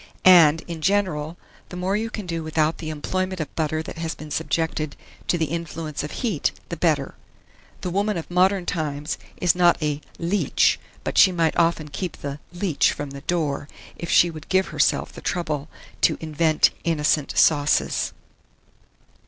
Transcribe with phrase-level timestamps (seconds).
[0.25, 1.37] And, in general,
[1.69, 4.95] the more you can do without the employment of butter that has been subjected
[5.27, 7.13] to the influence of heat, the better.
[7.81, 12.39] The woman of modern times is not a "leech;" but she might often keep the
[12.51, 15.69] "leech" from the door, if she would give herself the trouble
[16.01, 18.11] to invent innocent sauces.